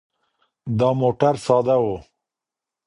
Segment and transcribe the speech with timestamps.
[0.77, 1.85] دا موټر ساده و.